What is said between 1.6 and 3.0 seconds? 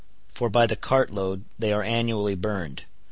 are annually burned.